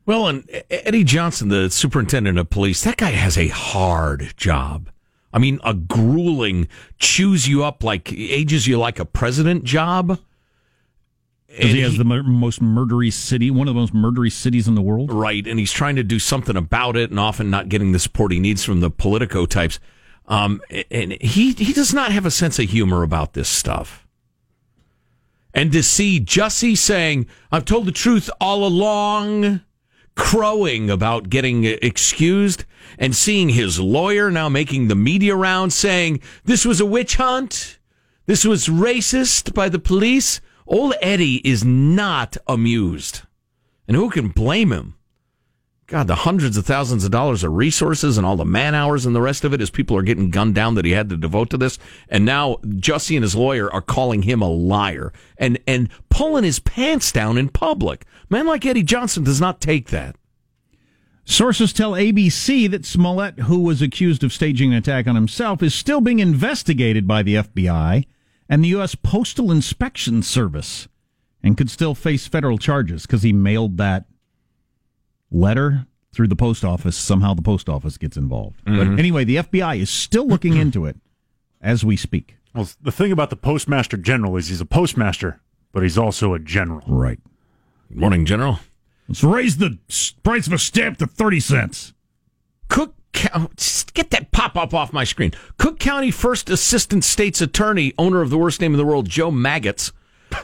[0.06, 4.90] Well, and Eddie Johnson, the superintendent of police, that guy has a hard job.
[5.32, 10.18] I mean, a grueling, chews you up like, ages you like a president job.
[11.48, 14.82] Because he has the most murdery city, one of the most murdery cities in the
[14.82, 15.12] world.
[15.12, 18.32] Right, and he's trying to do something about it, and often not getting the support
[18.32, 19.78] he needs from the Politico types.
[20.26, 24.06] Um, and he he does not have a sense of humor about this stuff.
[25.52, 29.60] And to see Jussie saying, "I've told the truth all along,"
[30.16, 32.64] crowing about getting excused,
[32.98, 37.78] and seeing his lawyer now making the media round saying this was a witch hunt,
[38.26, 40.40] this was racist by the police.
[40.66, 43.22] Old Eddie is not amused.
[43.86, 44.94] And who can blame him?
[45.86, 49.14] God, the hundreds of thousands of dollars of resources and all the man hours and
[49.14, 51.50] the rest of it as people are getting gunned down that he had to devote
[51.50, 51.78] to this.
[52.08, 56.58] And now Jussie and his lawyer are calling him a liar and, and pulling his
[56.58, 58.06] pants down in public.
[58.30, 60.16] Man like Eddie Johnson does not take that.
[61.26, 65.74] Sources tell ABC that Smollett, who was accused of staging an attack on himself, is
[65.74, 68.06] still being investigated by the FBI
[68.48, 68.94] and the U.S.
[68.94, 70.88] Postal Inspection Service
[71.42, 74.04] and could still face federal charges because he mailed that
[75.30, 76.96] letter through the post office.
[76.96, 78.64] Somehow the post office gets involved.
[78.66, 78.76] Mhm.
[78.76, 80.96] But anyway, the FBI is still looking into it
[81.60, 82.36] as we speak.
[82.54, 85.40] Well, the thing about the postmaster general is he's a postmaster,
[85.72, 86.84] but he's also a general.
[86.86, 87.18] Right.
[87.88, 88.60] Good morning, General.
[89.08, 89.78] Let's raise the
[90.22, 91.92] price of a stamp to 30 cents.
[92.68, 92.94] Cook
[93.92, 95.30] get that pop up off my screen.
[95.56, 99.30] Cook County First Assistant State's Attorney, owner of the worst name in the world, Joe
[99.30, 99.92] Magats,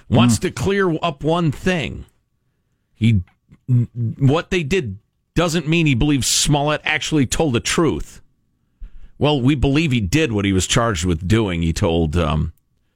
[0.09, 2.07] wants to clear up one thing.
[2.95, 3.23] He,
[4.19, 4.99] what they did
[5.35, 8.21] doesn't mean he believes Smollett actually told the truth.
[9.19, 11.63] Well, we believe he did what he was charged with doing.
[11.63, 12.53] He told um,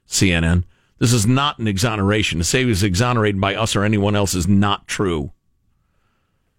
[0.07, 0.63] CNN,
[0.97, 2.39] "This is not an exoneration.
[2.39, 5.31] To say he was exonerated by us or anyone else is not true."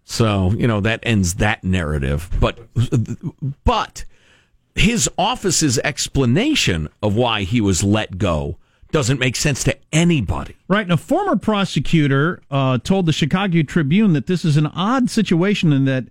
[0.09, 2.29] So, you know, that ends that narrative.
[2.39, 2.59] But,
[3.65, 4.05] but
[4.73, 8.57] his office's explanation of why he was let go
[8.91, 10.55] doesn't make sense to anybody.
[10.67, 10.81] Right.
[10.83, 15.73] And a former prosecutor uh, told the Chicago Tribune that this is an odd situation
[15.73, 16.05] and that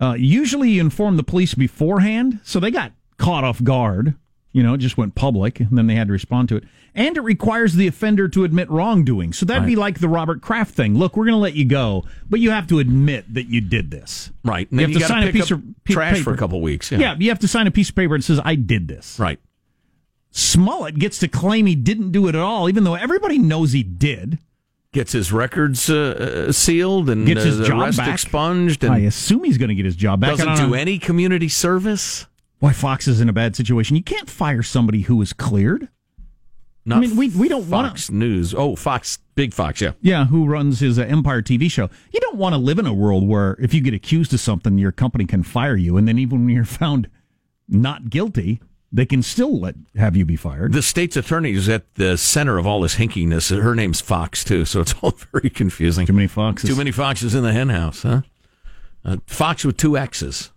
[0.00, 2.40] uh, usually you inform the police beforehand.
[2.44, 4.14] So they got caught off guard.
[4.52, 6.64] You know, it just went public and then they had to respond to it.
[6.94, 9.34] And it requires the offender to admit wrongdoing.
[9.34, 10.96] So that'd be like the Robert Kraft thing.
[10.96, 13.90] Look, we're going to let you go, but you have to admit that you did
[13.90, 14.30] this.
[14.42, 14.70] Right.
[14.70, 16.36] And you, got to pick up pe- trash for a paper.
[16.38, 16.90] couple weeks.
[16.90, 17.16] Yeah.
[17.18, 19.18] you have to sign a piece of paper that says, I did this.
[19.18, 19.38] Right.
[20.36, 23.82] Smollett gets to claim he didn't do it at all, even though everybody knows he
[23.82, 24.38] did.
[24.92, 28.12] Gets his records uh, uh, sealed and Gets his uh, job back.
[28.12, 30.32] expunged and I assume he's going to get his job back.
[30.32, 30.74] doesn't don't know.
[30.74, 32.26] any community service.
[32.58, 33.96] Why Fox is in a bad situation.
[33.96, 35.88] You can't fire somebody who is cleared.
[36.84, 38.54] Not I mean, we we don't want Fox News.
[38.54, 39.92] Oh, Fox, Big Fox, yeah.
[40.02, 41.88] Yeah, who runs his uh, Empire TV show?
[42.12, 44.76] You don't want to live in a world where if you get accused of something,
[44.76, 47.08] your company can fire you, and then even when you're found
[47.68, 48.60] not guilty,
[48.92, 50.72] they can still let have you be fired.
[50.72, 53.50] The state's attorney is at the center of all this hinkiness.
[53.60, 56.06] Her name's Foxx too, so it's all very confusing.
[56.06, 56.70] Too many foxes.
[56.70, 58.22] Too many foxes in the henhouse, huh?
[59.04, 60.50] Uh, Fox with two X's.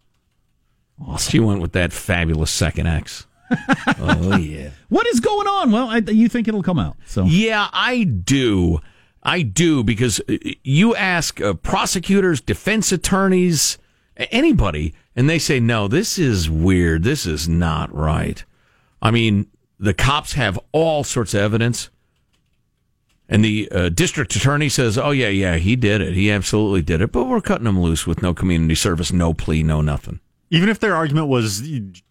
[0.99, 1.31] Awesome.
[1.31, 3.27] She went with that fabulous second X.
[3.99, 4.71] oh yeah.
[4.89, 5.71] What is going on?
[5.71, 6.97] Well, I, you think it'll come out?
[7.05, 8.79] So Yeah, I do.
[9.21, 13.77] I do because uh, you ask uh, prosecutors, defense attorneys,
[14.17, 17.03] anybody, and they say, no, this is weird.
[17.03, 18.41] This is not right.
[19.01, 21.89] I mean, the cops have all sorts of evidence.
[23.27, 26.13] And the uh, district attorney says, oh, yeah, yeah, he did it.
[26.13, 27.11] He absolutely did it.
[27.11, 30.21] But we're cutting him loose with no community service, no plea, no nothing.
[30.51, 31.61] Even if their argument was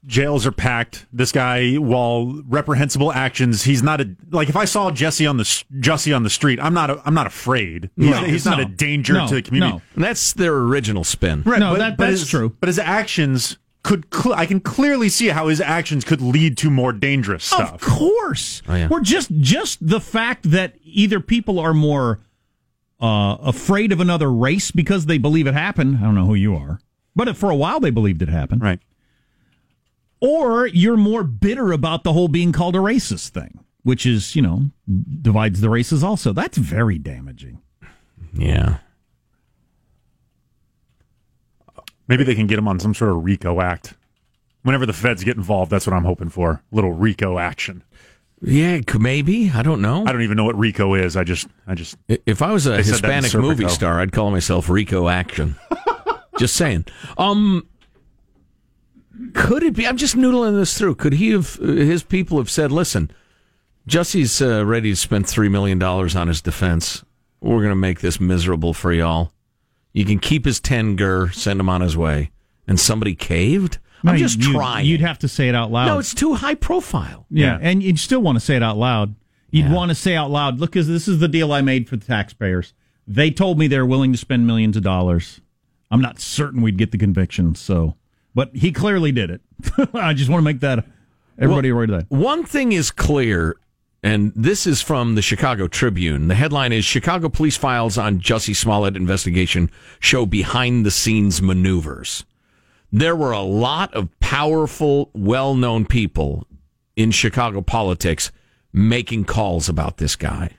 [0.07, 4.49] jails are packed, this guy, while reprehensible actions, he's not a like.
[4.49, 6.89] If I saw Jesse on the s- Jussie on the street, I'm not.
[6.91, 7.91] A, I'm not afraid.
[7.97, 9.73] He's, No, he's not no, a danger no, to the community.
[9.73, 9.83] no.
[9.97, 11.43] And that's their original spin.
[11.45, 12.55] Right, No, but, that- but that's his- true.
[12.61, 14.07] But his actions could.
[14.15, 17.75] Cl- I can clearly see how his actions could lead to more dangerous stuff.
[17.75, 18.63] Of course.
[18.69, 18.87] Oh, yeah.
[18.89, 22.21] Or just just the fact that either people are more
[23.01, 25.99] uh, afraid of another race because they believe it happened.
[25.99, 26.81] I don't know who you are,
[27.19, 28.63] but for a while they believed it happened.
[28.63, 28.81] Right.
[30.21, 34.41] Or you're more bitter about the whole being called a racist thing, which is you
[34.43, 34.71] know
[35.21, 36.05] divides the races.
[36.05, 37.61] Also, that's very damaging.
[38.33, 38.79] Yeah.
[42.07, 43.95] Maybe they can get him on some sort of RICO act.
[44.63, 46.63] Whenever the feds get involved, that's what I'm hoping for.
[46.71, 47.83] Little RICO action.
[48.41, 49.51] Yeah, maybe.
[49.51, 50.05] I don't know.
[50.07, 51.17] I don't even know what RICO is.
[51.17, 51.97] I just, I just.
[52.09, 55.09] If I was a They said that in Hispanic movie star, I'd call myself Rico
[55.09, 55.57] Action.
[56.39, 56.85] just saying.
[57.17, 57.67] Um,
[59.35, 59.87] could it be?
[59.87, 60.95] I'm just noodling this through.
[60.97, 61.59] Could he have?
[61.61, 63.11] uh, His people have said, "Listen,
[63.87, 67.05] Jesse's uh, ready to spend three million dollars on his defense.
[67.41, 69.33] We're going to make this miserable for y'all.
[69.93, 72.31] You can keep his ten gur, send him on his way."
[72.67, 73.79] And somebody caved.
[74.05, 74.85] I'm just you- trying.
[74.87, 75.87] You'd have to say it out loud.
[75.87, 77.25] no, it's too high profile.
[77.31, 79.15] Yeah, and you'd still want to say it out loud.
[79.51, 81.97] You'd want to say out loud, "Look, 'cause this is the deal I made for
[81.97, 82.75] the taxpayers.
[83.07, 85.41] They told me they're willing to spend millions of dollars.
[85.91, 87.97] I'm not certain we'd get the conviction, so,
[88.35, 89.41] but he clearly did it.
[89.95, 90.85] I just want to make that
[91.39, 92.07] everybody aware of that.
[92.11, 93.57] One thing is clear,
[94.03, 96.29] and this is from the Chicago Tribune.
[96.29, 102.25] The headline is Chicago police files on Jussie Smollett investigation show behind the scenes maneuvers.
[102.93, 106.47] There were a lot of powerful, well known people
[106.97, 108.31] in Chicago politics
[108.73, 110.58] making calls about this guy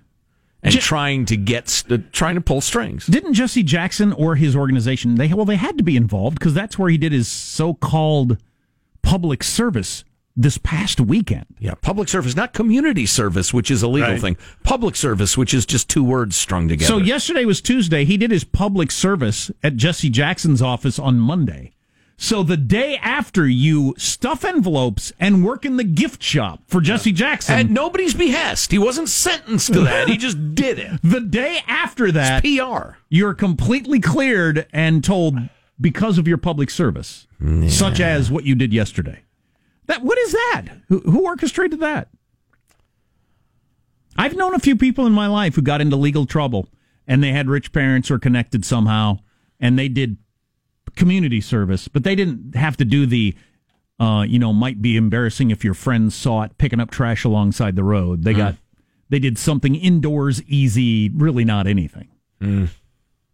[0.62, 3.06] and trying to get st- trying to pull strings.
[3.08, 6.78] Didn't Jesse Jackson or his organization they well they had to be involved because that's
[6.78, 8.38] where he did his so-called
[9.02, 10.04] public service
[10.36, 11.46] this past weekend.
[11.60, 14.22] Yeah, public service, not community service, which is a legal Right.
[14.22, 14.38] thing.
[14.64, 16.88] Public service, which is just two words strung together.
[16.88, 18.06] So yesterday was Tuesday.
[18.06, 21.74] He did his public service at Jesse Jackson's office on Monday.
[22.22, 27.14] So the day after you stuff envelopes and work in the gift shop for Jesse
[27.14, 27.56] Jackson.
[27.56, 28.74] At nobody's behest.
[28.74, 30.10] He wasn't sentenced to that.
[30.10, 31.00] he just did it.
[31.02, 32.98] The day after that, PR.
[33.08, 35.38] You're completely cleared and told
[35.80, 37.26] because of your public service,
[37.70, 39.22] such as what you did yesterday.
[39.86, 40.66] That what is that?
[40.90, 42.10] Who, who orchestrated that?
[44.18, 46.68] I've known a few people in my life who got into legal trouble
[47.08, 49.20] and they had rich parents or connected somehow
[49.58, 50.18] and they did
[50.96, 53.36] community service, but they didn't have to do the
[54.00, 57.76] uh, you know, might be embarrassing if your friends saw it picking up trash alongside
[57.76, 58.24] the road.
[58.24, 58.56] They got
[59.10, 62.08] they did something indoors easy, really not anything.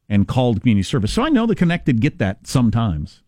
[0.09, 1.13] And called community service.
[1.13, 3.21] So I know the connected get that sometimes.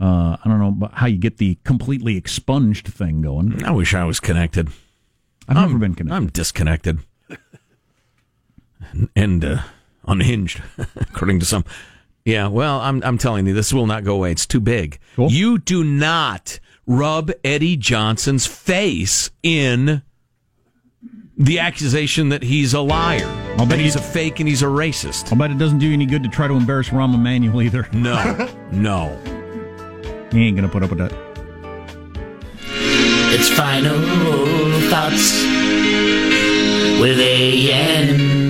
[0.00, 3.62] Uh, I don't know how you get the completely expunged thing going.
[3.64, 4.68] I wish I was connected.
[5.48, 6.16] I've I'm, never been connected.
[6.16, 6.98] I'm disconnected
[9.16, 9.62] and uh,
[10.06, 10.62] unhinged,
[10.96, 11.64] according to some.
[12.24, 14.30] Yeah, well, I'm I'm telling you, this will not go away.
[14.32, 14.98] It's too big.
[15.18, 20.02] You do not rub Eddie Johnson's face in
[21.36, 23.26] the accusation that he's a liar.
[23.58, 25.32] I'll bet he's you- a fake and he's a racist.
[25.32, 27.88] I'll bet it doesn't do you any good to try to embarrass Rahm Emanuel either.
[27.92, 29.18] No, no.
[30.30, 31.12] He ain't going to put up with that.
[33.34, 33.98] It's final
[34.88, 35.42] thoughts
[37.00, 38.41] with A N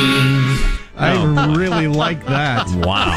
[0.97, 2.67] I really like that.
[2.87, 3.13] Wow.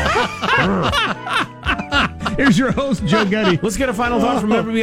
[2.37, 3.59] Here's your host, Joe Getty.
[3.61, 4.81] Let's get a final thought from everybody.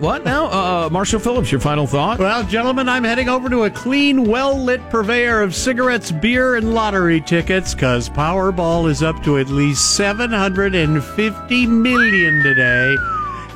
[0.00, 0.46] What now?
[0.46, 2.18] Uh, Marshall Phillips, your final thought?
[2.20, 6.72] Well, gentlemen, I'm heading over to a clean, well lit purveyor of cigarettes, beer, and
[6.72, 12.96] lottery tickets because Powerball is up to at least 750 million today.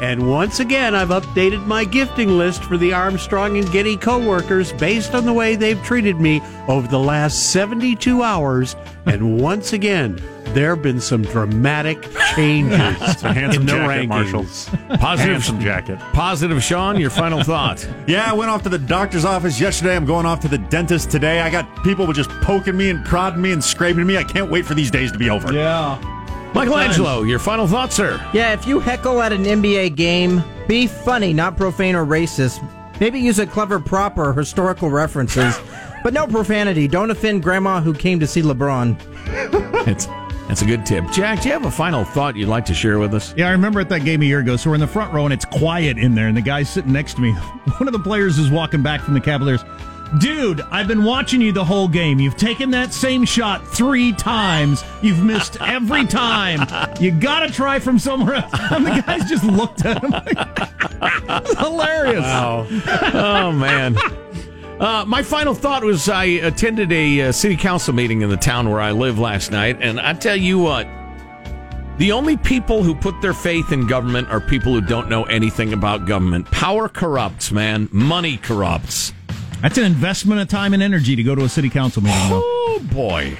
[0.00, 5.14] And once again, I've updated my gifting list for the Armstrong and Getty coworkers based
[5.14, 8.76] on the way they've treated me over the last 72 hours.
[9.06, 10.22] And once again,
[10.54, 12.00] there have been some dramatic
[12.34, 14.08] changes It's a handsome in the jacket, rankings.
[14.08, 14.96] Marshall.
[14.98, 15.98] Positive Handsome jacket.
[16.12, 17.86] Positive, Sean, your final thought.
[18.06, 19.94] Yeah, I went off to the doctor's office yesterday.
[19.96, 21.40] I'm going off to the dentist today.
[21.40, 24.16] I got people were just poking me and prodding me and scraping me.
[24.16, 25.52] I can't wait for these days to be over.
[25.52, 25.98] Yeah.
[26.54, 28.20] Michael Angelo, your final thought, sir.
[28.32, 32.66] Yeah, if you heckle at an NBA game, be funny, not profane or racist.
[33.00, 35.58] Maybe use a clever prop or historical references,
[36.02, 36.88] but no profanity.
[36.88, 38.96] Don't offend Grandma who came to see LeBron.
[39.86, 40.06] It's
[40.48, 41.04] that's a good tip.
[41.12, 43.34] Jack, do you have a final thought you'd like to share with us?
[43.36, 44.56] Yeah, I remember at that game a year ago.
[44.56, 46.90] So we're in the front row and it's quiet in there, and the guy's sitting
[46.92, 47.32] next to me.
[47.78, 49.62] One of the players is walking back from the Cavaliers.
[50.16, 52.18] Dude, I've been watching you the whole game.
[52.18, 54.82] You've taken that same shot three times.
[55.02, 56.60] You've missed every time.
[56.98, 58.52] You got to try from somewhere else.
[58.70, 60.14] And the guys just looked at him.
[61.30, 62.24] It's hilarious.
[62.24, 63.96] oh man.
[64.80, 68.70] Uh, my final thought was I attended a uh, city council meeting in the town
[68.70, 70.86] where I live last night, and I tell you what,
[71.98, 75.72] the only people who put their faith in government are people who don't know anything
[75.72, 76.46] about government.
[76.50, 77.88] Power corrupts, man.
[77.90, 79.12] Money corrupts.
[79.62, 82.28] That's an investment of time and energy to go to a city council meeting.
[82.30, 82.42] though.
[82.44, 83.36] Oh boy.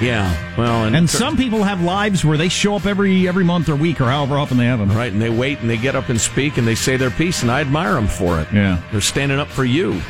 [0.00, 0.56] Yeah.
[0.58, 3.76] Well, and, And some people have lives where they show up every every month or
[3.76, 4.90] week or however often they have them.
[4.90, 7.42] right, and they wait and they get up and speak and they say their piece,
[7.42, 8.48] and I admire them for it.
[8.52, 8.80] Yeah.
[8.90, 10.00] They're standing up for you.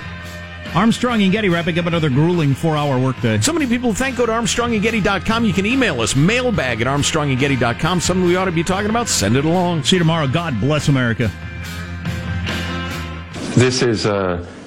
[0.74, 3.40] Armstrong and Getty wrapping up another grueling four-hour workday.
[3.40, 5.44] So many people thank go to armstrongandgetty.com.
[5.44, 8.00] You can email us, mailbag at armstrongandgetty.com.
[8.00, 9.84] Something we ought to be talking about, send it along.
[9.84, 10.26] See you tomorrow.
[10.26, 11.30] God bless America.
[13.54, 14.46] This is a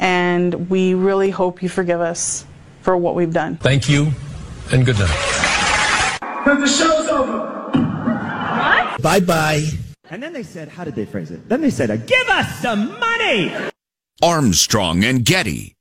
[0.00, 2.44] and we really hope you forgive us
[2.82, 3.56] for what we've done.
[3.56, 4.12] Thank you,
[4.72, 6.18] and good night.
[6.44, 7.38] But the show's over.
[7.72, 9.02] What?
[9.02, 9.64] Bye bye.
[10.10, 11.48] And then they said, how did they phrase it?
[11.48, 13.52] Then they said, give us some money.
[14.22, 15.73] Armstrong and Getty.